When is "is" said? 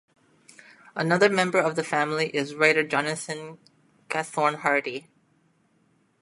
2.29-2.49